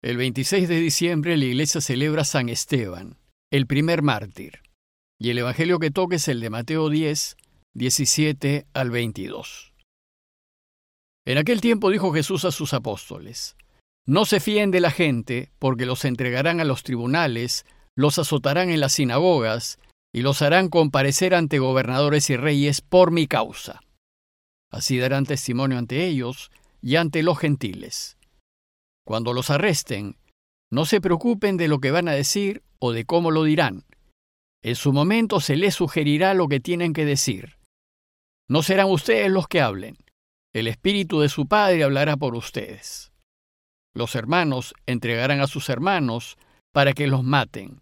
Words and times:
El 0.00 0.16
26 0.16 0.68
de 0.68 0.78
diciembre 0.78 1.36
la 1.36 1.44
iglesia 1.44 1.80
celebra 1.80 2.22
San 2.22 2.48
Esteban, 2.48 3.18
el 3.50 3.66
primer 3.66 4.02
mártir, 4.02 4.60
y 5.18 5.30
el 5.30 5.38
Evangelio 5.38 5.80
que 5.80 5.90
toque 5.90 6.16
es 6.16 6.28
el 6.28 6.38
de 6.38 6.50
Mateo 6.50 6.88
10, 6.88 7.36
17 7.74 8.66
al 8.74 8.90
22. 8.90 9.74
En 11.26 11.38
aquel 11.38 11.60
tiempo 11.60 11.90
dijo 11.90 12.12
Jesús 12.12 12.44
a 12.44 12.52
sus 12.52 12.74
apóstoles, 12.74 13.56
No 14.06 14.24
se 14.24 14.38
fíen 14.38 14.70
de 14.70 14.78
la 14.78 14.92
gente, 14.92 15.50
porque 15.58 15.84
los 15.84 16.04
entregarán 16.04 16.60
a 16.60 16.64
los 16.64 16.84
tribunales, 16.84 17.66
los 17.96 18.20
azotarán 18.20 18.70
en 18.70 18.78
las 18.78 18.92
sinagogas, 18.92 19.80
y 20.14 20.22
los 20.22 20.42
harán 20.42 20.68
comparecer 20.68 21.34
ante 21.34 21.58
gobernadores 21.58 22.30
y 22.30 22.36
reyes 22.36 22.82
por 22.82 23.10
mi 23.10 23.26
causa. 23.26 23.80
Así 24.70 24.96
darán 24.98 25.26
testimonio 25.26 25.76
ante 25.76 26.06
ellos 26.06 26.52
y 26.80 26.94
ante 26.94 27.24
los 27.24 27.36
gentiles. 27.36 28.17
Cuando 29.08 29.32
los 29.32 29.48
arresten, 29.48 30.18
no 30.70 30.84
se 30.84 31.00
preocupen 31.00 31.56
de 31.56 31.66
lo 31.66 31.78
que 31.78 31.90
van 31.90 32.08
a 32.08 32.12
decir 32.12 32.62
o 32.78 32.92
de 32.92 33.06
cómo 33.06 33.30
lo 33.30 33.44
dirán. 33.44 33.86
En 34.62 34.74
su 34.74 34.92
momento 34.92 35.40
se 35.40 35.56
les 35.56 35.76
sugerirá 35.76 36.34
lo 36.34 36.46
que 36.46 36.60
tienen 36.60 36.92
que 36.92 37.06
decir. 37.06 37.56
No 38.50 38.62
serán 38.62 38.90
ustedes 38.90 39.30
los 39.30 39.48
que 39.48 39.62
hablen. 39.62 39.96
El 40.52 40.66
Espíritu 40.66 41.20
de 41.20 41.30
su 41.30 41.46
Padre 41.46 41.84
hablará 41.84 42.18
por 42.18 42.34
ustedes. 42.34 43.10
Los 43.94 44.14
hermanos 44.14 44.74
entregarán 44.84 45.40
a 45.40 45.46
sus 45.46 45.70
hermanos 45.70 46.36
para 46.74 46.92
que 46.92 47.06
los 47.06 47.24
maten. 47.24 47.80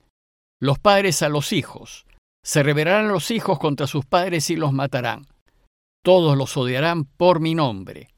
Los 0.61 0.79
padres 0.79 1.23
a 1.23 1.29
los 1.29 1.53
hijos. 1.53 2.07
Se 2.45 2.63
rebelarán 2.63 3.09
los 3.09 3.33
hijos 3.33 3.59
contra 3.59 3.89
sus 3.89 4.07
padres 4.07 4.49
y 4.49 4.55
los 4.55 4.73
matarán. 4.73 5.27
Todos 6.05 6.39
los 6.39 6.57
odiarán 6.57 7.05
por 7.05 7.41
mi 7.41 7.57
nombre. 7.57 8.11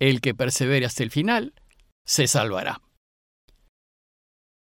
El 0.00 0.20
que 0.20 0.34
persevere 0.34 0.86
hasta 0.86 1.04
el 1.04 1.12
final 1.12 1.54
se 2.06 2.26
salvará. 2.26 2.80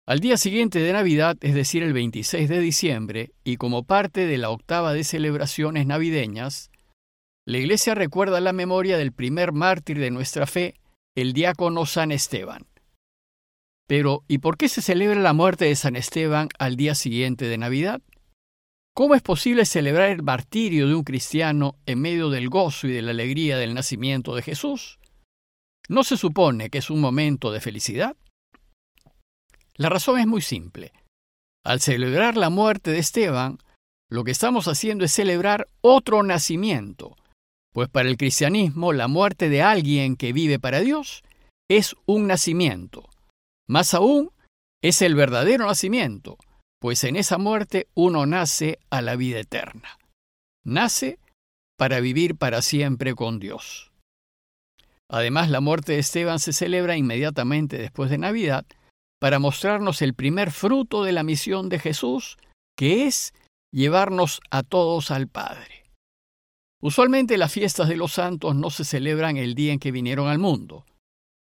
Al 0.08 0.20
día 0.20 0.38
siguiente 0.38 0.80
de 0.80 0.94
Navidad, 0.94 1.36
es 1.42 1.56
decir, 1.56 1.82
el 1.82 1.94
26 1.94 2.48
de 2.48 2.60
diciembre, 2.60 3.32
y 3.44 3.58
como 3.58 3.84
parte 3.84 4.28
de 4.28 4.38
la 4.38 4.52
octava 4.52 4.94
de 4.94 5.04
celebraciones 5.04 5.88
navideñas, 5.88 6.70
la 7.48 7.58
Iglesia 7.58 7.96
recuerda 7.96 8.40
la 8.40 8.54
memoria 8.54 8.98
del 8.98 9.12
primer 9.12 9.52
mártir 9.52 10.00
de 10.00 10.12
nuestra 10.12 10.46
fe, 10.46 10.76
el 11.16 11.34
diácono 11.34 11.86
San 11.86 12.12
Esteban. 12.12 12.68
Pero, 13.88 14.24
¿y 14.28 14.40
por 14.40 14.58
qué 14.58 14.70
se 14.70 14.82
celebra 14.82 15.20
la 15.20 15.34
muerte 15.34 15.66
de 15.66 15.76
San 15.76 15.96
Esteban 15.96 16.50
al 16.60 16.76
día 16.76 16.96
siguiente 16.96 17.46
de 17.46 17.58
Navidad? 17.58 18.02
¿Cómo 18.96 19.14
es 19.14 19.22
posible 19.22 19.66
celebrar 19.66 20.10
el 20.10 20.24
martirio 20.24 20.88
de 20.88 20.96
un 20.96 21.04
cristiano 21.04 21.78
en 21.86 22.00
medio 22.00 22.30
del 22.30 22.50
gozo 22.50 22.88
y 22.88 22.92
de 22.92 23.02
la 23.02 23.12
alegría 23.12 23.58
del 23.58 23.74
nacimiento 23.74 24.36
de 24.36 24.42
Jesús? 24.42 25.00
¿No 25.88 26.04
se 26.04 26.18
supone 26.18 26.70
que 26.70 26.80
es 26.80 26.90
un 26.90 27.00
momento 27.00 27.52
de 27.52 27.62
felicidad? 27.62 28.16
La 29.76 29.90
razón 29.90 30.20
es 30.20 30.28
muy 30.28 30.42
simple. 30.42 30.94
Al 31.64 31.82
celebrar 31.82 32.38
la 32.38 32.50
muerte 32.50 32.92
de 32.92 33.00
Esteban, 33.00 33.58
lo 34.10 34.24
que 34.24 34.32
estamos 34.32 34.68
haciendo 34.68 35.04
es 35.04 35.12
celebrar 35.12 35.68
otro 35.82 36.24
nacimiento, 36.24 37.16
pues 37.74 37.90
para 37.90 38.08
el 38.08 38.18
cristianismo 38.18 38.94
la 38.94 39.08
muerte 39.08 39.50
de 39.50 39.62
alguien 39.62 40.16
que 40.16 40.32
vive 40.32 40.60
para 40.60 40.80
Dios 40.80 41.24
es 41.70 41.96
un 42.06 42.28
nacimiento. 42.28 43.10
Más 43.68 43.94
aún, 43.94 44.32
es 44.84 45.02
el 45.02 45.16
verdadero 45.16 45.66
nacimiento, 45.66 46.38
pues 46.80 47.04
en 47.04 47.16
esa 47.16 47.38
muerte 47.40 47.88
uno 47.96 48.26
nace 48.26 48.78
a 48.92 49.02
la 49.02 49.16
vida 49.16 49.40
eterna. 49.40 49.98
Nace 50.64 51.20
para 51.78 52.00
vivir 52.00 52.36
para 52.36 52.62
siempre 52.62 53.16
con 53.16 53.40
Dios. 53.40 53.92
Además, 55.10 55.50
la 55.50 55.62
muerte 55.62 55.94
de 55.94 56.00
Esteban 56.00 56.40
se 56.40 56.54
celebra 56.54 56.98
inmediatamente 56.98 57.78
después 57.78 58.10
de 58.10 58.18
Navidad 58.18 58.66
para 59.20 59.40
mostrarnos 59.40 60.02
el 60.02 60.14
primer 60.14 60.52
fruto 60.52 61.04
de 61.04 61.12
la 61.12 61.24
misión 61.24 61.70
de 61.70 61.80
Jesús, 61.80 62.38
que 62.78 63.06
es 63.06 63.34
llevarnos 63.72 64.42
a 64.52 64.64
todos 64.64 65.12
al 65.12 65.28
Padre. 65.28 65.86
Usualmente 66.82 67.38
las 67.38 67.52
fiestas 67.52 67.90
de 67.90 67.98
los 67.98 68.14
santos 68.14 68.56
no 68.56 68.70
se 68.70 68.86
celebran 68.86 69.38
el 69.38 69.56
día 69.56 69.74
en 69.74 69.80
que 69.80 69.92
vinieron 69.92 70.28
al 70.28 70.40
mundo, 70.40 70.86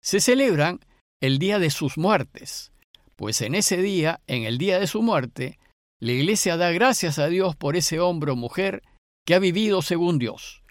se 0.02 0.20
celebran 0.20 0.80
el 1.20 1.38
día 1.38 1.58
de 1.58 1.70
sus 1.70 1.98
muertes, 1.98 2.72
pues 3.16 3.40
en 3.40 3.54
ese 3.54 3.78
día, 3.78 4.20
en 4.26 4.44
el 4.44 4.58
día 4.58 4.78
de 4.78 4.86
su 4.86 5.02
muerte, 5.02 5.58
la 6.00 6.12
Iglesia 6.12 6.56
da 6.56 6.70
gracias 6.72 7.18
a 7.18 7.28
Dios 7.28 7.56
por 7.56 7.76
ese 7.76 8.00
hombre 8.00 8.32
o 8.32 8.36
mujer 8.36 8.82
que 9.26 9.34
ha 9.34 9.38
vivido 9.38 9.80
según 9.82 10.18
Dios. 10.18 10.63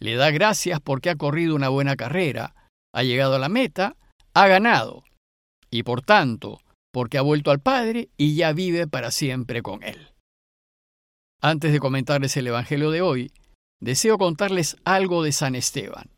Le 0.00 0.14
da 0.14 0.30
gracias 0.30 0.80
porque 0.80 1.10
ha 1.10 1.16
corrido 1.16 1.54
una 1.54 1.68
buena 1.68 1.96
carrera, 1.96 2.54
ha 2.94 3.02
llegado 3.02 3.34
a 3.34 3.38
la 3.38 3.48
meta, 3.48 3.96
ha 4.34 4.46
ganado, 4.46 5.04
y 5.70 5.82
por 5.82 6.02
tanto, 6.02 6.60
porque 6.92 7.18
ha 7.18 7.22
vuelto 7.22 7.50
al 7.50 7.60
Padre 7.60 8.08
y 8.16 8.34
ya 8.36 8.52
vive 8.52 8.86
para 8.86 9.10
siempre 9.10 9.62
con 9.62 9.82
Él. 9.82 10.12
Antes 11.40 11.72
de 11.72 11.80
comentarles 11.80 12.36
el 12.36 12.46
Evangelio 12.46 12.90
de 12.90 13.02
hoy, 13.02 13.32
deseo 13.80 14.18
contarles 14.18 14.76
algo 14.84 15.22
de 15.22 15.32
San 15.32 15.54
Esteban. 15.54 16.10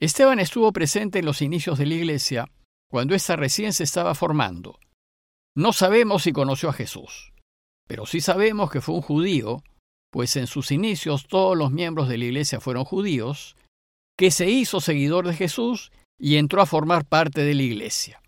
Esteban 0.00 0.40
estuvo 0.40 0.72
presente 0.72 1.20
en 1.20 1.24
los 1.24 1.40
inicios 1.42 1.78
de 1.78 1.86
la 1.86 1.94
Iglesia 1.94 2.50
cuando 2.90 3.14
ésta 3.14 3.36
recién 3.36 3.72
se 3.72 3.84
estaba 3.84 4.14
formando. 4.14 4.78
No 5.56 5.72
sabemos 5.72 6.24
si 6.24 6.32
conoció 6.32 6.68
a 6.68 6.72
Jesús, 6.72 7.32
pero 7.86 8.06
sí 8.06 8.20
sabemos 8.20 8.70
que 8.70 8.80
fue 8.80 8.96
un 8.96 9.02
judío 9.02 9.62
pues 10.14 10.36
en 10.36 10.46
sus 10.46 10.70
inicios 10.70 11.26
todos 11.26 11.58
los 11.58 11.72
miembros 11.72 12.08
de 12.08 12.18
la 12.18 12.26
iglesia 12.26 12.60
fueron 12.60 12.84
judíos, 12.84 13.56
que 14.16 14.30
se 14.30 14.48
hizo 14.48 14.80
seguidor 14.80 15.26
de 15.26 15.34
Jesús 15.34 15.90
y 16.20 16.36
entró 16.36 16.62
a 16.62 16.66
formar 16.66 17.04
parte 17.04 17.40
de 17.40 17.52
la 17.52 17.64
iglesia. 17.64 18.22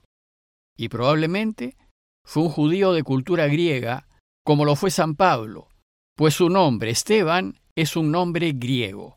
Y 0.76 0.88
probablemente 0.88 1.76
fue 2.24 2.42
un 2.42 2.48
judío 2.48 2.92
de 2.92 3.04
cultura 3.04 3.47
griega, 3.47 4.08
como 4.44 4.64
lo 4.64 4.74
fue 4.74 4.91
San 4.91 5.14
Pablo, 5.14 5.69
pues 6.16 6.34
su 6.34 6.50
nombre, 6.50 6.91
Esteban, 6.91 7.60
es 7.76 7.94
un 7.94 8.10
nombre 8.10 8.50
griego. 8.53 9.14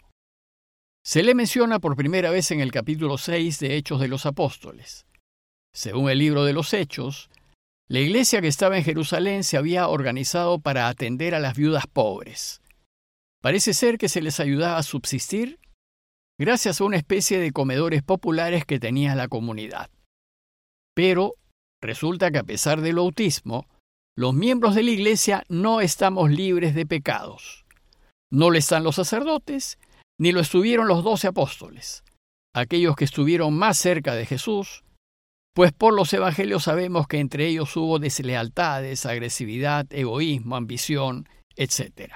Se 1.03 1.23
le 1.23 1.33
menciona 1.33 1.79
por 1.79 1.95
primera 1.95 2.29
vez 2.29 2.51
en 2.51 2.59
el 2.59 2.71
capítulo 2.71 3.17
6 3.17 3.57
de 3.57 3.77
Hechos 3.77 3.99
de 3.99 4.09
los 4.09 4.27
Apóstoles. 4.27 5.07
Según 5.73 6.07
el 6.07 6.19
libro 6.19 6.43
de 6.43 6.53
los 6.53 6.75
Hechos, 6.75 7.31
la 7.87 7.99
iglesia 7.99 8.41
que 8.41 8.47
estaba 8.47 8.77
en 8.77 8.83
Jerusalén 8.83 9.43
se 9.43 9.57
había 9.57 9.87
organizado 9.87 10.59
para 10.59 10.87
atender 10.87 11.33
a 11.33 11.39
las 11.39 11.57
viudas 11.57 11.87
pobres. 11.87 12.58
Parece 13.41 13.73
ser 13.73 13.97
que 13.97 14.09
se 14.09 14.21
les 14.21 14.39
ayudaba 14.39 14.77
a 14.77 14.83
subsistir 14.83 15.59
gracias 16.39 16.79
a 16.79 16.83
una 16.83 16.97
especie 16.97 17.39
de 17.39 17.51
comedores 17.51 18.03
populares 18.03 18.65
que 18.65 18.79
tenía 18.79 19.15
la 19.15 19.27
comunidad. 19.27 19.89
Pero 20.95 21.35
resulta 21.81 22.31
que 22.31 22.39
a 22.39 22.43
pesar 22.43 22.81
del 22.81 22.97
autismo, 22.97 23.67
los 24.17 24.33
miembros 24.33 24.75
de 24.75 24.83
la 24.83 24.91
iglesia 24.91 25.43
no 25.47 25.81
estamos 25.81 26.29
libres 26.29 26.75
de 26.75 26.85
pecados. 26.85 27.65
No 28.31 28.49
lo 28.49 28.57
están 28.57 28.83
los 28.83 28.95
sacerdotes, 28.95 29.79
ni 30.19 30.31
lo 30.31 30.41
estuvieron 30.41 30.87
los 30.87 31.03
doce 31.03 31.27
apóstoles, 31.27 32.03
aquellos 32.53 32.95
que 32.95 33.05
estuvieron 33.05 33.53
más 33.53 33.77
cerca 33.77 34.15
de 34.15 34.25
Jesús 34.25 34.83
pues 35.59 35.73
por 35.73 35.93
los 35.93 36.13
evangelios 36.13 36.63
sabemos 36.63 37.05
que 37.05 37.19
entre 37.19 37.47
ellos 37.47 37.75
hubo 37.75 37.99
deslealtades, 37.99 39.05
agresividad, 39.05 39.85
egoísmo, 39.89 40.55
ambición, 40.55 41.27
etc. 41.57 42.13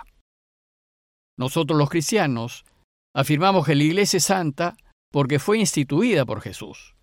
Nosotros 1.37 1.77
los 1.77 1.89
cristianos 1.89 2.65
afirmamos 3.15 3.65
que 3.65 3.75
la 3.75 3.83
Iglesia 3.83 4.17
es 4.17 4.25
santa 4.25 4.75
porque 5.11 5.39
fue 5.39 5.59
instituida 5.59 6.25
por 6.25 6.41
Jesús, 6.41 6.95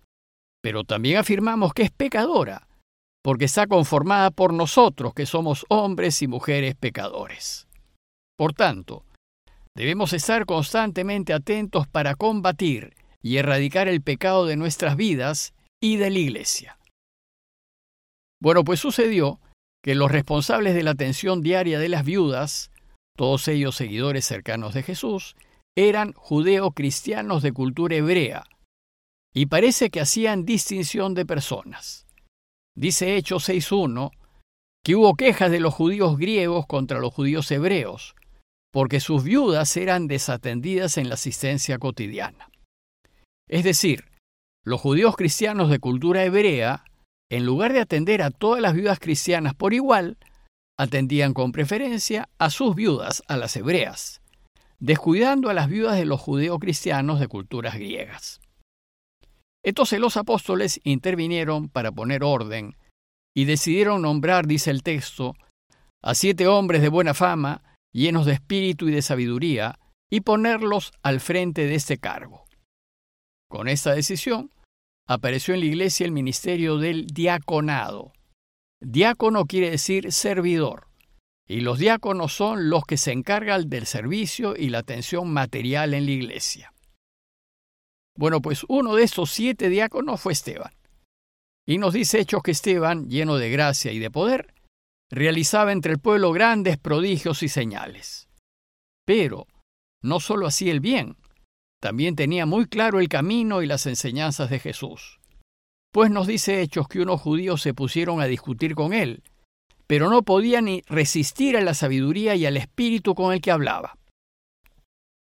pero 0.61 0.83
también 0.83 1.17
afirmamos 1.17 1.73
que 1.73 1.83
es 1.83 1.91
pecadora 1.91 2.67
porque 3.23 3.45
está 3.45 3.67
conformada 3.67 4.31
por 4.31 4.53
nosotros 4.53 5.13
que 5.13 5.25
somos 5.25 5.65
hombres 5.69 6.21
y 6.21 6.27
mujeres 6.27 6.75
pecadores. 6.75 7.67
Por 8.37 8.53
tanto, 8.53 9.05
debemos 9.75 10.13
estar 10.13 10.45
constantemente 10.45 11.33
atentos 11.33 11.87
para 11.87 12.15
combatir 12.15 12.95
y 13.21 13.37
erradicar 13.37 13.87
el 13.87 14.01
pecado 14.01 14.45
de 14.47 14.57
nuestras 14.57 14.95
vidas 14.95 15.53
y 15.79 15.97
de 15.97 16.09
la 16.09 16.17
Iglesia. 16.17 16.77
Bueno, 18.41 18.63
pues 18.63 18.79
sucedió 18.79 19.39
que 19.83 19.93
los 19.93 20.11
responsables 20.11 20.73
de 20.73 20.83
la 20.83 20.91
atención 20.91 21.41
diaria 21.41 21.77
de 21.77 21.89
las 21.89 22.03
viudas, 22.03 22.70
todos 23.17 23.47
ellos 23.47 23.75
seguidores 23.75 24.25
cercanos 24.25 24.73
de 24.73 24.83
Jesús, 24.83 25.35
eran 25.75 26.13
judeo-cristianos 26.13 27.43
de 27.43 27.53
cultura 27.53 27.95
hebrea, 27.95 28.43
y 29.33 29.45
parece 29.45 29.89
que 29.89 30.01
hacían 30.01 30.45
distinción 30.45 31.13
de 31.13 31.25
personas. 31.25 32.05
Dice 32.75 33.15
Hechos 33.15 33.47
6.1 33.49 34.11
que 34.83 34.95
hubo 34.95 35.15
quejas 35.15 35.51
de 35.51 35.59
los 35.59 35.73
judíos 35.73 36.17
griegos 36.17 36.65
contra 36.65 36.99
los 36.99 37.13
judíos 37.13 37.49
hebreos, 37.51 38.15
porque 38.71 38.99
sus 38.99 39.23
viudas 39.23 39.77
eran 39.77 40.07
desatendidas 40.07 40.97
en 40.97 41.07
la 41.07 41.15
asistencia 41.15 41.77
cotidiana. 41.77 42.49
Es 43.47 43.63
decir, 43.63 44.05
los 44.63 44.81
judíos 44.81 45.15
cristianos 45.15 45.69
de 45.69 45.79
cultura 45.79 46.23
hebrea, 46.23 46.83
en 47.29 47.45
lugar 47.45 47.73
de 47.73 47.81
atender 47.81 48.21
a 48.21 48.31
todas 48.31 48.61
las 48.61 48.73
viudas 48.73 48.99
cristianas 48.99 49.53
por 49.53 49.73
igual, 49.73 50.17
atendían 50.77 51.33
con 51.33 51.51
preferencia 51.51 52.29
a 52.37 52.49
sus 52.49 52.75
viudas, 52.75 53.23
a 53.27 53.37
las 53.37 53.55
hebreas, 53.55 54.21
descuidando 54.79 55.49
a 55.49 55.53
las 55.53 55.69
viudas 55.69 55.97
de 55.97 56.05
los 56.05 56.19
judíos 56.19 56.59
cristianos 56.59 57.19
de 57.19 57.27
culturas 57.27 57.75
griegas. 57.75 58.41
Entonces 59.63 59.99
los 59.99 60.17
apóstoles 60.17 60.79
intervinieron 60.83 61.69
para 61.69 61.91
poner 61.91 62.23
orden 62.23 62.75
y 63.35 63.45
decidieron 63.45 64.01
nombrar, 64.01 64.47
dice 64.47 64.71
el 64.71 64.83
texto, 64.83 65.35
a 66.03 66.15
siete 66.15 66.47
hombres 66.47 66.81
de 66.81 66.89
buena 66.89 67.13
fama, 67.13 67.61
llenos 67.93 68.25
de 68.25 68.33
espíritu 68.33 68.89
y 68.89 68.91
de 68.91 69.01
sabiduría, 69.01 69.77
y 70.11 70.21
ponerlos 70.21 70.91
al 71.03 71.19
frente 71.19 71.65
de 71.65 71.75
este 71.75 71.97
cargo. 71.97 72.45
Con 73.49 73.67
esta 73.67 73.93
decisión, 73.93 74.51
apareció 75.07 75.53
en 75.53 75.61
la 75.61 75.67
iglesia 75.67 76.05
el 76.05 76.11
ministerio 76.11 76.77
del 76.77 77.07
diaconado. 77.07 78.13
Diácono 78.81 79.45
quiere 79.45 79.69
decir 79.69 80.11
servidor, 80.11 80.87
y 81.47 81.61
los 81.61 81.77
diáconos 81.77 82.33
son 82.33 82.69
los 82.69 82.83
que 82.83 82.97
se 82.97 83.11
encargan 83.11 83.69
del 83.69 83.85
servicio 83.85 84.55
y 84.57 84.69
la 84.69 84.79
atención 84.79 85.31
material 85.31 85.93
en 85.93 86.05
la 86.05 86.11
iglesia. 86.11 86.73
Bueno, 88.17 88.41
pues 88.41 88.65
uno 88.67 88.95
de 88.95 89.03
estos 89.03 89.29
siete 89.31 89.69
diáconos 89.69 90.19
fue 90.19 90.33
Esteban. 90.33 90.73
Y 91.67 91.77
nos 91.77 91.93
dice 91.93 92.19
Hechos 92.19 92.41
que 92.41 92.51
Esteban, 92.51 93.07
lleno 93.07 93.37
de 93.37 93.51
gracia 93.51 93.91
y 93.91 93.99
de 93.99 94.09
poder, 94.09 94.55
realizaba 95.11 95.71
entre 95.71 95.93
el 95.93 95.99
pueblo 95.99 96.31
grandes 96.31 96.77
prodigios 96.77 97.43
y 97.43 97.49
señales. 97.49 98.27
Pero 99.05 99.45
no 100.01 100.19
solo 100.19 100.47
hacía 100.47 100.71
el 100.71 100.79
bien, 100.79 101.17
también 101.79 102.15
tenía 102.15 102.47
muy 102.47 102.65
claro 102.65 102.99
el 102.99 103.09
camino 103.09 103.61
y 103.61 103.67
las 103.67 103.85
enseñanzas 103.85 104.49
de 104.49 104.59
Jesús. 104.59 105.20
Pues 105.91 106.09
nos 106.09 106.25
dice 106.25 106.61
Hechos 106.61 106.87
que 106.87 107.01
unos 107.01 107.19
judíos 107.19 107.61
se 107.61 107.73
pusieron 107.73 108.21
a 108.21 108.25
discutir 108.25 108.75
con 108.75 108.93
él, 108.93 109.23
pero 109.87 110.09
no 110.09 110.23
podían 110.23 110.65
ni 110.65 110.83
resistir 110.87 111.57
a 111.57 111.61
la 111.61 111.73
sabiduría 111.73 112.33
y 112.35 112.45
al 112.45 112.55
espíritu 112.55 113.13
con 113.13 113.33
el 113.33 113.41
que 113.41 113.51
hablaba. 113.51 113.97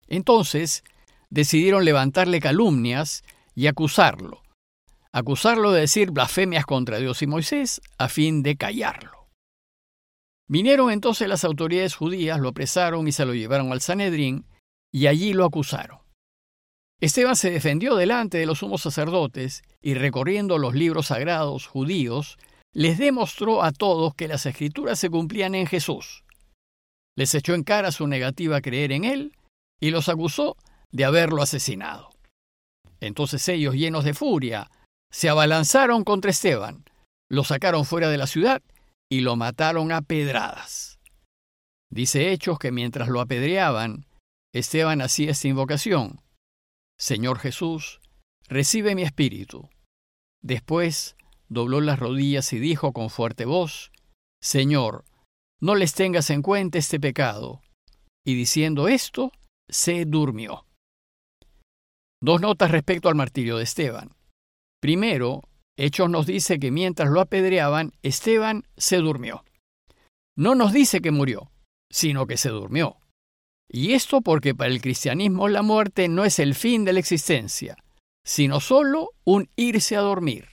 Entonces 0.08 0.84
decidieron 1.30 1.84
levantarle 1.84 2.40
calumnias 2.40 3.24
y 3.56 3.68
acusarlo, 3.68 4.42
acusarlo 5.12 5.72
de 5.72 5.82
decir 5.82 6.12
blasfemias 6.12 6.66
contra 6.66 6.98
Dios 7.00 7.22
y 7.22 7.28
Moisés 7.28 7.82
a 7.98 8.08
fin 8.08 8.42
de 8.42 8.56
callarlo. 8.56 9.28
Vinieron 10.48 10.92
entonces 10.92 11.28
las 11.28 11.44
autoridades 11.44 11.96
judías, 11.96 12.40
lo 12.40 12.50
apresaron 12.50 13.08
y 13.08 13.12
se 13.12 13.26
lo 13.26 13.34
llevaron 13.34 13.72
al 13.72 13.82
Sanedrín, 13.82 14.46
y 14.92 15.08
allí 15.08 15.34
lo 15.34 15.46
acusaron. 15.46 16.03
Esteban 17.04 17.36
se 17.36 17.52
defendió 17.52 17.98
delante 17.98 18.38
de 18.38 18.46
los 18.46 18.60
sumos 18.60 18.82
sacerdotes 18.82 19.64
y 19.82 19.94
recorriendo 19.94 20.58
los 20.58 20.74
libros 20.74 21.08
sagrados 21.08 21.68
judíos, 21.68 22.38
les 22.72 22.98
demostró 22.98 23.62
a 23.62 23.74
todos 23.74 24.16
que 24.16 24.30
las 24.30 24.46
escrituras 24.46 25.00
se 25.00 25.10
cumplían 25.10 25.54
en 25.54 25.68
Jesús. 25.68 26.24
Les 27.18 27.36
echó 27.36 27.56
en 27.56 27.64
cara 27.64 27.92
su 27.92 28.08
negativa 28.08 28.56
a 28.56 28.62
creer 28.62 28.94
en 28.94 29.04
él 29.04 29.36
y 29.82 29.92
los 29.92 30.08
acusó 30.08 30.56
de 30.94 31.04
haberlo 31.04 31.42
asesinado. 31.42 32.10
Entonces 33.02 33.50
ellos, 33.50 33.76
llenos 33.76 34.06
de 34.06 34.14
furia, 34.14 34.72
se 35.12 35.28
abalanzaron 35.28 36.06
contra 36.06 36.32
Esteban, 36.32 36.86
lo 37.30 37.44
sacaron 37.44 37.84
fuera 37.84 38.10
de 38.10 38.18
la 38.18 38.28
ciudad 38.28 38.62
y 39.12 39.20
lo 39.20 39.36
mataron 39.36 39.92
a 39.92 40.04
pedradas. 40.04 41.00
Dice 41.92 42.32
Hechos 42.32 42.60
que 42.60 42.72
mientras 42.72 43.10
lo 43.10 43.20
apedreaban, 43.20 44.06
Esteban 44.54 45.02
hacía 45.02 45.32
esta 45.32 45.50
invocación, 45.50 46.22
Señor 47.00 47.40
Jesús, 47.40 48.00
recibe 48.48 48.96
mi 48.96 49.04
espíritu. 49.04 49.70
Después 50.42 51.16
dobló 51.50 51.82
las 51.82 52.00
rodillas 52.00 52.52
y 52.54 52.60
dijo 52.60 52.94
con 52.94 53.10
fuerte 53.10 53.46
voz, 53.46 53.92
Señor, 54.42 55.06
no 55.62 55.76
les 55.76 55.94
tengas 55.94 56.30
en 56.30 56.42
cuenta 56.42 56.78
este 56.78 57.00
pecado. 57.00 57.62
Y 58.26 58.36
diciendo 58.36 58.88
esto, 58.88 59.32
se 59.70 60.06
durmió. 60.06 60.66
Dos 62.22 62.42
notas 62.42 62.72
respecto 62.72 63.10
al 63.10 63.16
martirio 63.16 63.58
de 63.58 63.64
Esteban. 63.64 64.12
Primero, 64.82 65.42
Hechos 65.78 66.10
nos 66.10 66.26
dice 66.26 66.60
que 66.60 66.72
mientras 66.72 67.10
lo 67.10 67.20
apedreaban, 67.20 67.94
Esteban 68.02 68.64
se 68.78 68.98
durmió. 68.98 69.44
No 70.38 70.56
nos 70.56 70.74
dice 70.74 71.02
que 71.02 71.12
murió, 71.12 71.52
sino 71.92 72.28
que 72.28 72.38
se 72.38 72.50
durmió. 72.50 72.98
Y 73.76 73.94
esto 73.94 74.22
porque 74.22 74.54
para 74.54 74.70
el 74.70 74.82
cristianismo 74.82 75.48
la 75.48 75.64
muerte 75.64 76.08
no 76.08 76.26
es 76.26 76.38
el 76.38 76.54
fin 76.54 76.86
de 76.86 76.94
la 76.94 77.00
existencia, 77.00 77.76
sino 78.24 78.60
solo 78.60 79.10
un 79.26 79.50
irse 79.56 79.96
a 79.96 80.02
dormir, 80.02 80.48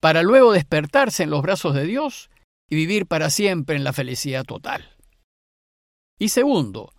para 0.00 0.22
luego 0.22 0.52
despertarse 0.52 1.24
en 1.24 1.30
los 1.30 1.42
brazos 1.42 1.74
de 1.74 1.84
Dios 1.84 2.30
y 2.70 2.76
vivir 2.76 3.06
para 3.06 3.28
siempre 3.28 3.76
en 3.76 3.84
la 3.84 3.92
felicidad 3.92 4.44
total. 4.44 4.96
Y 6.18 6.30
segundo, 6.30 6.94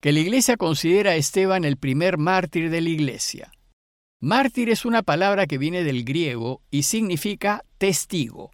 que 0.00 0.12
la 0.12 0.20
Iglesia 0.20 0.56
considera 0.56 1.12
a 1.12 1.16
Esteban 1.16 1.64
el 1.64 1.78
primer 1.78 2.16
mártir 2.16 2.70
de 2.70 2.80
la 2.80 2.88
Iglesia. 2.88 3.50
Mártir 4.20 4.70
es 4.70 4.84
una 4.84 5.02
palabra 5.02 5.48
que 5.48 5.58
viene 5.58 5.82
del 5.82 6.04
griego 6.04 6.62
y 6.70 6.84
significa 6.84 7.64
testigo. 7.78 8.52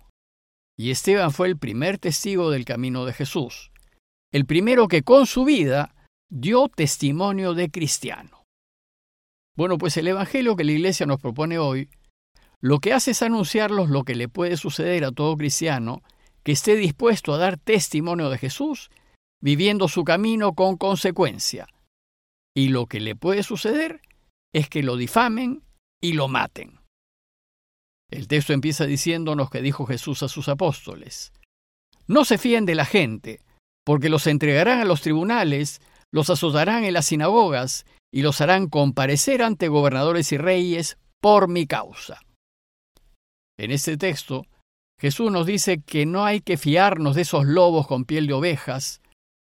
Y 0.79 0.93
Esteban 0.93 1.31
fue 1.31 1.49
el 1.49 1.59
primer 1.59 1.99
testigo 1.99 2.51
del 2.51 2.65
camino 2.65 3.05
de 3.05 3.13
Jesús, 3.13 3.71
el 4.33 4.47
primero 4.47 4.89
que 4.89 5.03
con 5.03 5.27
su 5.27 5.45
vida 5.45 5.92
dio 6.35 6.69
testimonio 6.69 7.53
de 7.53 7.71
cristiano. 7.71 8.45
Bueno, 9.55 9.77
pues 9.77 9.99
el 9.99 10.09
Evangelio 10.09 10.57
que 10.57 10.65
la 10.65 10.73
Iglesia 10.73 11.05
nos 11.05 11.21
propone 11.21 11.59
hoy, 11.59 11.91
lo 12.59 12.79
que 12.79 12.95
hace 12.95 13.11
es 13.11 13.21
anunciarlos 13.21 13.91
lo 13.91 14.05
que 14.05 14.15
le 14.15 14.29
puede 14.29 14.57
suceder 14.57 15.05
a 15.05 15.13
todo 15.13 15.37
cristiano 15.37 16.03
que 16.43 16.53
esté 16.53 16.75
dispuesto 16.77 17.35
a 17.35 17.39
dar 17.39 17.59
testimonio 17.59 18.31
de 18.31 18.39
Jesús, 18.39 18.91
viviendo 19.43 19.89
su 19.89 20.05
camino 20.05 20.55
con 20.55 20.79
consecuencia. 20.79 21.67
Y 22.57 22.69
lo 22.69 22.87
que 22.87 23.01
le 23.01 23.15
puede 23.15 23.43
suceder 23.43 24.01
es 24.55 24.71
que 24.71 24.83
lo 24.83 24.97
difamen 24.97 25.63
y 26.01 26.15
lo 26.15 26.29
maten. 26.29 26.81
El 28.11 28.27
texto 28.27 28.55
empieza 28.55 28.87
diciéndonos 28.87 29.51
que 29.51 29.61
dijo 29.61 29.85
Jesús 29.85 30.23
a 30.23 30.29
sus 30.29 30.49
apóstoles, 30.49 31.33
No 32.07 32.25
se 32.25 32.39
fíen 32.39 32.65
de 32.65 32.75
la 32.75 32.85
gente, 32.87 33.41
porque 33.85 34.09
los 34.09 34.27
entregarán 34.27 34.81
a 34.81 34.85
los 34.85 35.03
tribunales 35.03 35.81
los 36.13 36.31
azotarán 36.31 36.85
en 36.85 36.95
las 36.95 37.07
sinagogas 37.07 37.87
y 38.13 38.23
los 38.23 38.41
harán 38.41 38.69
comparecer 38.69 39.43
ante 39.43 39.69
gobernadores 39.69 40.31
y 40.33 40.37
reyes 40.37 40.99
por 41.21 41.49
mi 41.49 41.67
causa. 41.67 42.21
En 43.59 43.71
este 43.71 43.97
texto, 43.97 44.47
Jesús 45.01 45.33
nos 45.33 45.47
dice 45.47 45.81
que 45.81 46.07
no 46.07 46.25
hay 46.25 46.41
que 46.41 46.57
fiarnos 46.57 47.17
de 47.17 47.23
esos 47.23 47.47
lobos 47.47 47.87
con 47.87 48.05
piel 48.05 48.27
de 48.27 48.35
ovejas, 48.35 49.01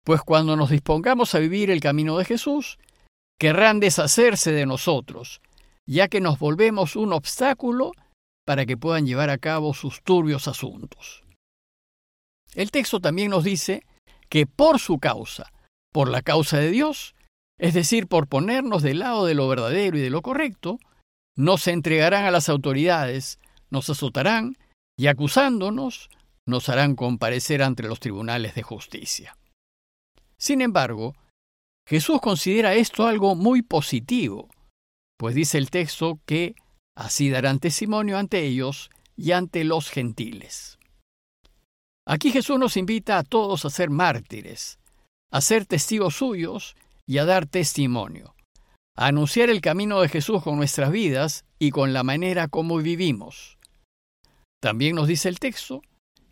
pues 0.04 0.20
cuando 0.22 0.56
nos 0.56 0.70
dispongamos 0.70 1.34
a 1.34 1.38
vivir 1.38 1.70
el 1.70 1.80
camino 1.80 2.18
de 2.18 2.24
Jesús, 2.24 2.78
querrán 3.38 3.80
deshacerse 3.80 4.52
de 4.52 4.66
nosotros, 4.66 5.40
ya 5.86 6.08
que 6.08 6.20
nos 6.20 6.38
volvemos 6.38 6.96
un 6.96 7.12
obstáculo 7.12 7.92
para 8.44 8.66
que 8.66 8.76
puedan 8.76 9.06
llevar 9.06 9.30
a 9.30 9.38
cabo 9.38 9.74
sus 9.74 10.02
turbios 10.02 10.48
asuntos. 10.48 11.22
El 12.54 12.70
texto 12.70 12.98
también 13.00 13.30
nos 13.30 13.44
dice 13.44 13.84
que 14.28 14.46
por 14.46 14.78
su 14.78 14.98
causa, 14.98 15.52
por 15.92 16.08
la 16.08 16.22
causa 16.22 16.58
de 16.58 16.70
Dios, 16.70 17.14
es 17.58 17.74
decir, 17.74 18.06
por 18.06 18.28
ponernos 18.28 18.82
del 18.82 19.00
lado 19.00 19.24
de 19.26 19.34
lo 19.34 19.48
verdadero 19.48 19.98
y 19.98 20.00
de 20.00 20.10
lo 20.10 20.22
correcto, 20.22 20.78
nos 21.36 21.66
entregarán 21.66 22.24
a 22.24 22.30
las 22.30 22.48
autoridades, 22.48 23.38
nos 23.70 23.90
azotarán 23.90 24.56
y 24.96 25.06
acusándonos, 25.06 26.08
nos 26.46 26.68
harán 26.68 26.96
comparecer 26.96 27.62
ante 27.62 27.82
los 27.82 28.00
tribunales 28.00 28.54
de 28.54 28.62
justicia. 28.62 29.36
Sin 30.38 30.60
embargo, 30.60 31.14
Jesús 31.86 32.20
considera 32.20 32.74
esto 32.74 33.06
algo 33.06 33.34
muy 33.34 33.62
positivo, 33.62 34.48
pues 35.18 35.34
dice 35.34 35.58
el 35.58 35.70
texto 35.70 36.20
que 36.26 36.54
así 36.96 37.30
darán 37.30 37.58
testimonio 37.58 38.18
ante 38.18 38.44
ellos 38.44 38.90
y 39.16 39.32
ante 39.32 39.64
los 39.64 39.90
gentiles. 39.90 40.78
Aquí 42.06 42.30
Jesús 42.30 42.58
nos 42.58 42.76
invita 42.76 43.18
a 43.18 43.24
todos 43.24 43.64
a 43.64 43.70
ser 43.70 43.90
mártires, 43.90 44.78
a 45.30 45.40
ser 45.40 45.66
testigos 45.66 46.16
suyos 46.16 46.76
y 47.06 47.18
a 47.18 47.24
dar 47.24 47.46
testimonio, 47.46 48.34
a 48.96 49.06
anunciar 49.06 49.50
el 49.50 49.60
camino 49.60 50.00
de 50.00 50.08
Jesús 50.08 50.42
con 50.42 50.56
nuestras 50.56 50.90
vidas 50.90 51.44
y 51.58 51.70
con 51.70 51.92
la 51.92 52.02
manera 52.02 52.48
como 52.48 52.78
vivimos. 52.78 53.58
También 54.60 54.96
nos 54.96 55.08
dice 55.08 55.28
el 55.28 55.38
texto 55.38 55.82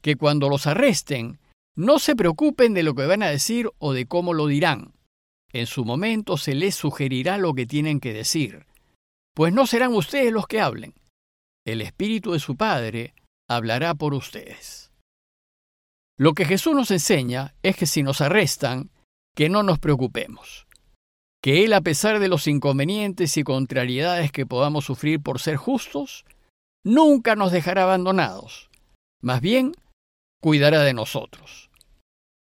que 0.02 0.16
cuando 0.16 0.48
los 0.48 0.66
arresten, 0.66 1.38
no 1.76 1.98
se 1.98 2.16
preocupen 2.16 2.74
de 2.74 2.82
lo 2.82 2.94
que 2.94 3.06
van 3.06 3.22
a 3.22 3.28
decir 3.28 3.70
o 3.78 3.92
de 3.92 4.06
cómo 4.06 4.32
lo 4.32 4.46
dirán. 4.46 4.94
En 5.52 5.66
su 5.66 5.84
momento 5.84 6.36
se 6.36 6.54
les 6.54 6.74
sugerirá 6.74 7.38
lo 7.38 7.54
que 7.54 7.66
tienen 7.66 8.00
que 8.00 8.12
decir, 8.12 8.66
pues 9.34 9.52
no 9.52 9.66
serán 9.66 9.92
ustedes 9.94 10.32
los 10.32 10.46
que 10.46 10.60
hablen. 10.60 10.94
El 11.66 11.82
Espíritu 11.82 12.32
de 12.32 12.40
su 12.40 12.56
Padre 12.56 13.14
hablará 13.48 13.94
por 13.94 14.14
ustedes. 14.14 14.85
Lo 16.18 16.32
que 16.32 16.46
Jesús 16.46 16.74
nos 16.74 16.90
enseña 16.90 17.54
es 17.62 17.76
que 17.76 17.86
si 17.86 18.02
nos 18.02 18.20
arrestan, 18.20 18.90
que 19.34 19.48
no 19.50 19.62
nos 19.62 19.78
preocupemos, 19.78 20.66
que 21.42 21.64
Él, 21.64 21.74
a 21.74 21.82
pesar 21.82 22.18
de 22.20 22.28
los 22.28 22.46
inconvenientes 22.46 23.36
y 23.36 23.44
contrariedades 23.44 24.32
que 24.32 24.46
podamos 24.46 24.86
sufrir 24.86 25.20
por 25.20 25.40
ser 25.40 25.56
justos, 25.56 26.24
nunca 26.84 27.36
nos 27.36 27.52
dejará 27.52 27.82
abandonados, 27.82 28.70
más 29.20 29.42
bien 29.42 29.72
cuidará 30.40 30.80
de 30.82 30.94
nosotros. 30.94 31.70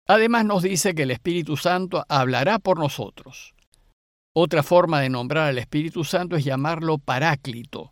Además 0.07 0.45
nos 0.45 0.63
dice 0.63 0.95
que 0.95 1.03
el 1.03 1.11
Espíritu 1.11 1.57
Santo 1.57 2.05
hablará 2.07 2.59
por 2.59 2.79
nosotros. 2.79 3.53
Otra 4.35 4.63
forma 4.63 5.01
de 5.01 5.09
nombrar 5.09 5.49
al 5.49 5.57
Espíritu 5.57 6.03
Santo 6.03 6.35
es 6.35 6.45
llamarlo 6.45 6.97
Paráclito, 6.97 7.89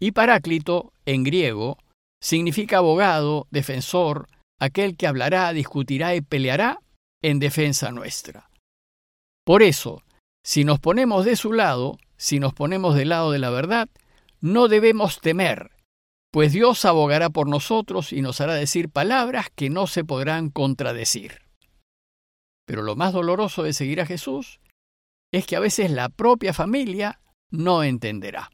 Y 0.00 0.10
Paráclito, 0.10 0.92
en 1.06 1.22
griego, 1.22 1.78
significa 2.20 2.78
abogado, 2.78 3.46
defensor, 3.50 4.26
aquel 4.64 4.96
que 4.96 5.06
hablará, 5.06 5.52
discutirá 5.52 6.14
y 6.14 6.20
peleará 6.20 6.80
en 7.22 7.38
defensa 7.38 7.90
nuestra. 7.90 8.50
Por 9.44 9.62
eso, 9.62 10.02
si 10.44 10.64
nos 10.64 10.80
ponemos 10.80 11.24
de 11.24 11.36
su 11.36 11.52
lado, 11.52 11.98
si 12.16 12.40
nos 12.40 12.54
ponemos 12.54 12.94
del 12.94 13.10
lado 13.10 13.30
de 13.30 13.38
la 13.38 13.50
verdad, 13.50 13.88
no 14.40 14.68
debemos 14.68 15.20
temer, 15.20 15.70
pues 16.34 16.52
Dios 16.52 16.84
abogará 16.84 17.30
por 17.30 17.48
nosotros 17.48 18.12
y 18.12 18.20
nos 18.20 18.40
hará 18.40 18.54
decir 18.54 18.90
palabras 18.90 19.46
que 19.54 19.70
no 19.70 19.86
se 19.86 20.02
podrán 20.02 20.50
contradecir. 20.50 21.42
Pero 22.66 22.82
lo 22.82 22.96
más 22.96 23.12
doloroso 23.12 23.62
de 23.62 23.72
seguir 23.72 24.00
a 24.00 24.06
Jesús 24.06 24.58
es 25.32 25.46
que 25.46 25.54
a 25.54 25.60
veces 25.60 25.92
la 25.92 26.08
propia 26.08 26.52
familia 26.52 27.20
no 27.50 27.84
entenderá. 27.84 28.50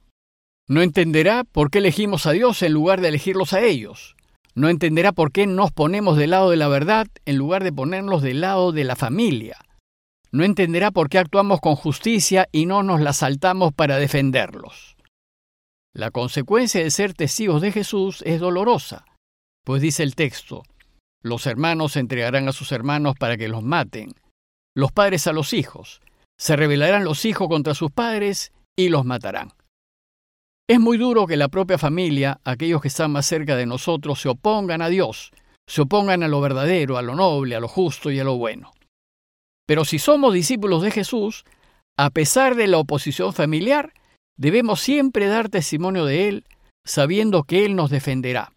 No 0.68 0.82
entenderá 0.82 1.44
por 1.44 1.70
qué 1.70 1.78
elegimos 1.78 2.26
a 2.26 2.32
Dios 2.32 2.62
en 2.62 2.72
lugar 2.72 3.00
de 3.00 3.08
elegirlos 3.08 3.54
a 3.54 3.62
ellos. 3.62 4.14
No 4.54 4.68
entenderá 4.68 5.12
por 5.12 5.32
qué 5.32 5.46
nos 5.46 5.72
ponemos 5.72 6.16
del 6.16 6.30
lado 6.30 6.50
de 6.50 6.56
la 6.56 6.68
verdad 6.68 7.06
en 7.24 7.36
lugar 7.36 7.64
de 7.64 7.72
ponernos 7.72 8.22
del 8.22 8.40
lado 8.40 8.72
de 8.72 8.84
la 8.84 8.96
familia. 8.96 9.56
No 10.32 10.44
entenderá 10.44 10.90
por 10.90 11.08
qué 11.08 11.18
actuamos 11.18 11.60
con 11.60 11.76
justicia 11.76 12.48
y 12.52 12.66
no 12.66 12.82
nos 12.82 13.00
la 13.00 13.12
saltamos 13.12 13.72
para 13.72 13.96
defenderlos. 13.96 14.96
La 15.92 16.10
consecuencia 16.10 16.82
de 16.82 16.90
ser 16.90 17.14
testigos 17.14 17.60
de 17.62 17.72
Jesús 17.72 18.22
es 18.24 18.40
dolorosa, 18.40 19.04
pues 19.64 19.82
dice 19.82 20.04
el 20.04 20.14
texto, 20.14 20.62
los 21.22 21.46
hermanos 21.46 21.96
entregarán 21.96 22.48
a 22.48 22.52
sus 22.52 22.70
hermanos 22.70 23.16
para 23.18 23.36
que 23.36 23.48
los 23.48 23.62
maten, 23.62 24.14
los 24.74 24.92
padres 24.92 25.26
a 25.26 25.32
los 25.32 25.52
hijos, 25.52 26.00
se 26.38 26.56
rebelarán 26.56 27.04
los 27.04 27.24
hijos 27.24 27.48
contra 27.48 27.74
sus 27.74 27.90
padres 27.90 28.52
y 28.76 28.88
los 28.88 29.04
matarán. 29.04 29.52
Es 30.70 30.78
muy 30.78 30.98
duro 30.98 31.26
que 31.26 31.36
la 31.36 31.48
propia 31.48 31.78
familia, 31.78 32.40
aquellos 32.44 32.80
que 32.80 32.86
están 32.86 33.10
más 33.10 33.26
cerca 33.26 33.56
de 33.56 33.66
nosotros, 33.66 34.20
se 34.20 34.28
opongan 34.28 34.82
a 34.82 34.88
Dios, 34.88 35.32
se 35.68 35.80
opongan 35.80 36.22
a 36.22 36.28
lo 36.28 36.40
verdadero, 36.40 36.96
a 36.96 37.02
lo 37.02 37.16
noble, 37.16 37.56
a 37.56 37.60
lo 37.60 37.66
justo 37.66 38.12
y 38.12 38.20
a 38.20 38.22
lo 38.22 38.36
bueno. 38.36 38.70
Pero 39.66 39.84
si 39.84 39.98
somos 39.98 40.32
discípulos 40.32 40.82
de 40.82 40.92
Jesús, 40.92 41.44
a 41.98 42.10
pesar 42.10 42.54
de 42.54 42.68
la 42.68 42.78
oposición 42.78 43.32
familiar, 43.32 43.94
debemos 44.38 44.80
siempre 44.80 45.26
dar 45.26 45.48
testimonio 45.48 46.04
de 46.04 46.28
Él, 46.28 46.44
sabiendo 46.86 47.42
que 47.42 47.64
Él 47.64 47.74
nos 47.74 47.90
defenderá. 47.90 48.52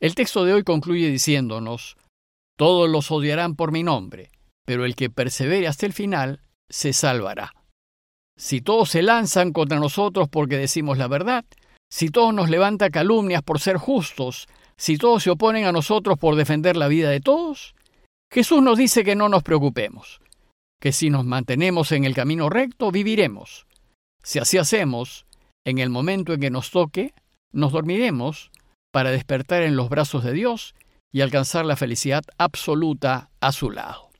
El 0.00 0.14
texto 0.14 0.46
de 0.46 0.54
hoy 0.54 0.62
concluye 0.62 1.10
diciéndonos, 1.10 1.98
Todos 2.56 2.88
los 2.88 3.10
odiarán 3.10 3.56
por 3.56 3.72
mi 3.72 3.82
nombre, 3.82 4.30
pero 4.64 4.86
el 4.86 4.96
que 4.96 5.10
persevere 5.10 5.68
hasta 5.68 5.84
el 5.84 5.92
final 5.92 6.40
se 6.70 6.94
salvará. 6.94 7.57
Si 8.38 8.60
todos 8.60 8.90
se 8.90 9.02
lanzan 9.02 9.52
contra 9.52 9.80
nosotros 9.80 10.28
porque 10.28 10.56
decimos 10.56 10.96
la 10.96 11.08
verdad, 11.08 11.44
si 11.90 12.08
todos 12.08 12.32
nos 12.32 12.48
levantan 12.48 12.92
calumnias 12.92 13.42
por 13.42 13.58
ser 13.58 13.78
justos, 13.78 14.46
si 14.76 14.96
todos 14.96 15.24
se 15.24 15.30
oponen 15.30 15.64
a 15.64 15.72
nosotros 15.72 16.18
por 16.18 16.36
defender 16.36 16.76
la 16.76 16.86
vida 16.86 17.10
de 17.10 17.20
todos, 17.20 17.74
Jesús 18.30 18.62
nos 18.62 18.78
dice 18.78 19.02
que 19.02 19.16
no 19.16 19.28
nos 19.28 19.42
preocupemos, 19.42 20.20
que 20.80 20.92
si 20.92 21.10
nos 21.10 21.24
mantenemos 21.24 21.90
en 21.90 22.04
el 22.04 22.14
camino 22.14 22.48
recto, 22.48 22.92
viviremos. 22.92 23.66
Si 24.22 24.38
así 24.38 24.56
hacemos, 24.56 25.26
en 25.64 25.78
el 25.78 25.90
momento 25.90 26.32
en 26.32 26.40
que 26.40 26.50
nos 26.50 26.70
toque, 26.70 27.14
nos 27.52 27.72
dormiremos 27.72 28.52
para 28.92 29.10
despertar 29.10 29.62
en 29.62 29.74
los 29.74 29.88
brazos 29.88 30.22
de 30.22 30.32
Dios 30.32 30.76
y 31.10 31.22
alcanzar 31.22 31.64
la 31.64 31.74
felicidad 31.74 32.22
absoluta 32.36 33.30
a 33.40 33.50
su 33.50 33.72
lado. 33.72 34.10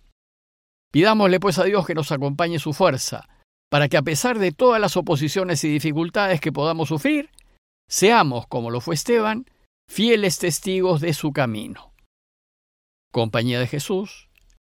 Pidámosle 0.90 1.38
pues 1.38 1.58
a 1.58 1.64
Dios 1.64 1.86
que 1.86 1.94
nos 1.94 2.10
acompañe 2.10 2.58
su 2.58 2.72
fuerza, 2.72 3.28
para 3.70 3.88
que 3.88 3.96
a 3.96 4.02
pesar 4.02 4.38
de 4.38 4.52
todas 4.52 4.80
las 4.80 4.96
oposiciones 4.96 5.62
y 5.64 5.68
dificultades 5.68 6.40
que 6.40 6.52
podamos 6.52 6.88
sufrir, 6.88 7.30
seamos, 7.88 8.46
como 8.46 8.70
lo 8.70 8.80
fue 8.80 8.94
Esteban, 8.94 9.46
fieles 9.88 10.38
testigos 10.38 11.00
de 11.00 11.12
su 11.12 11.32
camino. 11.32 11.92
Compañía 13.12 13.58
de 13.58 13.66
Jesús, 13.66 14.28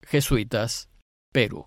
Jesuitas, 0.02 0.90
Perú. 1.32 1.66